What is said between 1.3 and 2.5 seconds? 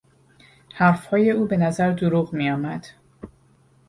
او به نظر دروغ